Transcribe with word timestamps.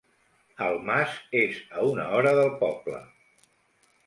El 0.67 0.77
mas 0.87 1.19
és 1.41 1.59
a 1.75 1.83
una 1.91 2.09
hora 2.21 2.33
del 2.41 2.51
poble. 2.65 3.03